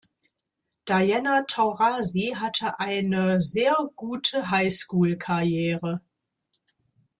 Diana 0.89 1.43
Taurasi 1.45 2.33
hatte 2.35 2.79
eine 2.79 3.39
sehr 3.39 3.75
gute 3.95 4.49
High-School-Karriere. 4.49 6.01